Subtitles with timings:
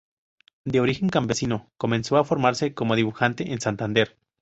[0.65, 4.17] De origen campesino, comenzó a formarse como dibujante en Santander.